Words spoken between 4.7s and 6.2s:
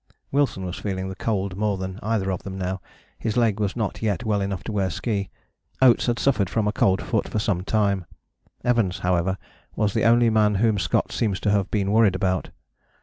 wear ski. Oates had